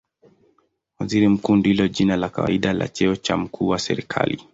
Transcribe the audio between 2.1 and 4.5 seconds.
la kawaida la cheo cha mkuu wa serikali.